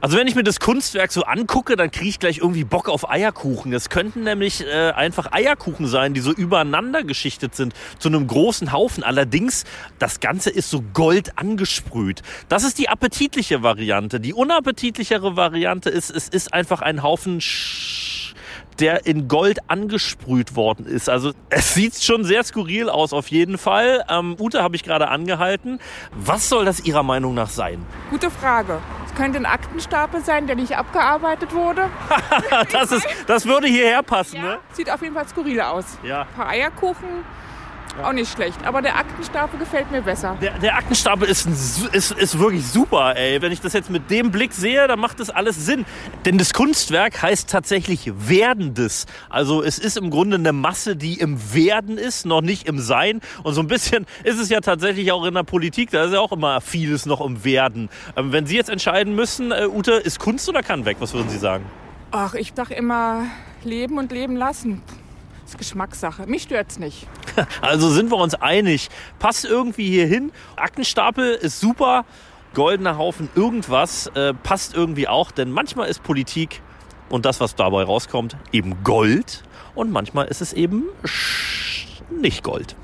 [0.00, 3.10] Also wenn ich mir das Kunstwerk so angucke, dann kriege ich gleich irgendwie Bock auf
[3.10, 3.72] Eierkuchen.
[3.72, 8.70] Es könnten nämlich äh, einfach Eierkuchen sein, die so übereinander geschichtet sind zu einem großen
[8.70, 9.02] Haufen.
[9.02, 9.64] Allerdings,
[9.98, 12.22] das Ganze ist so gold angesprüht.
[12.48, 14.20] Das ist die appetitliche Variante.
[14.20, 18.07] Die unappetitlichere Variante ist, es ist einfach ein Haufen Sch
[18.80, 21.08] der in Gold angesprüht worden ist.
[21.08, 24.04] Also es sieht schon sehr skurril aus auf jeden Fall.
[24.08, 25.80] Ähm, Ute habe ich gerade angehalten.
[26.12, 27.84] Was soll das Ihrer Meinung nach sein?
[28.10, 28.78] Gute Frage.
[29.06, 31.88] Es könnte ein Aktenstapel sein, der nicht abgearbeitet wurde.
[32.72, 34.58] das, ist, das würde hierher passen, Ja, ne?
[34.72, 35.84] sieht auf jeden Fall skurril aus.
[36.02, 36.22] Ja.
[36.22, 37.08] Ein paar Eierkuchen,
[38.02, 38.64] auch nicht schlecht.
[38.64, 40.36] Aber der Aktenstapel gefällt mir besser.
[40.40, 41.46] Der, der Aktenstapel ist,
[41.92, 43.40] ist, ist wirklich super, ey.
[43.42, 45.84] Wenn ich das jetzt mit dem Blick sehe, dann macht das alles Sinn.
[46.24, 49.06] Denn das Kunstwerk heißt tatsächlich Werdendes.
[49.28, 53.20] Also es ist im Grunde eine Masse, die im Werden ist, noch nicht im Sein.
[53.42, 56.20] Und so ein bisschen ist es ja tatsächlich auch in der Politik, da ist ja
[56.20, 57.88] auch immer vieles noch im Werden.
[58.16, 60.96] Ähm, wenn Sie jetzt entscheiden müssen, äh, Ute, ist Kunst oder kann weg?
[61.00, 61.64] Was würden Sie sagen?
[62.10, 63.26] Ach, ich sag immer,
[63.64, 64.82] leben und leben lassen.
[65.48, 66.26] Das ist Geschmackssache.
[66.26, 67.06] Mich stört's nicht.
[67.62, 68.90] Also sind wir uns einig.
[69.18, 70.30] Passt irgendwie hier hin.
[70.56, 72.04] Aktenstapel ist super.
[72.52, 75.30] Goldener Haufen irgendwas äh, passt irgendwie auch.
[75.30, 76.60] Denn manchmal ist Politik
[77.08, 79.42] und das, was dabei rauskommt, eben Gold.
[79.74, 80.84] Und manchmal ist es eben
[82.10, 82.76] nicht Gold.